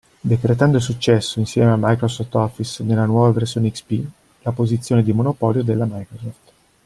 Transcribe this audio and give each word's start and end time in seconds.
Decretando 0.23 0.77
il 0.77 0.81
successo 0.81 1.37
insieme 1.37 1.69
a 1.69 1.75
Microsoft 1.77 2.33
Office 2.33 2.83
nella 2.83 3.05
nuova 3.05 3.29
versione 3.33 3.69
XP, 3.69 4.03
la 4.41 4.51
posizione 4.51 5.03
di 5.03 5.13
monopolio 5.13 5.61
della 5.61 5.85
Microsoft. 5.85 6.51